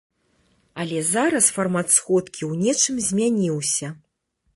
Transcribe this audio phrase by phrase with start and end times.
[0.83, 3.91] Але зараз фармат сходкі ў нечым змяніўся.